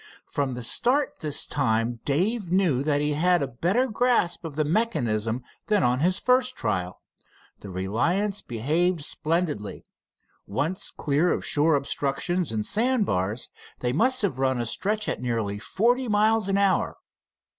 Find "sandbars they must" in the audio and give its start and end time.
12.65-14.23